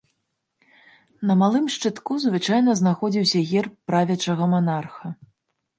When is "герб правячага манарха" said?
3.53-5.07